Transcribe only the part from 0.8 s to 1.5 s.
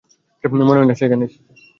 না সে এখানে আছে।